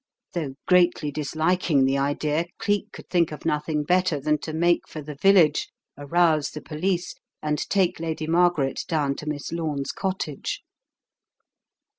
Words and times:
Though 0.33 0.55
greatly 0.67 1.11
dis 1.11 1.35
liking 1.35 1.85
the 1.85 1.99
idea, 1.99 2.47
Cleek 2.57 2.91
could 2.91 3.07
think 3.11 3.31
of 3.31 3.45
nothing 3.45 3.83
better 3.83 4.19
than 4.19 4.39
to 4.39 4.51
make 4.51 4.87
for 4.87 4.99
the 4.99 5.13
village, 5.13 5.69
arouse 5.95 6.49
the 6.49 6.61
police, 6.61 7.13
and 7.43 7.59
take 7.69 7.99
Lady 7.99 8.25
Margaret 8.25 8.81
down 8.87 9.13
to 9.17 9.27
Miss 9.29 9.51
Lome's 9.51 9.91
cottage. 9.91 10.63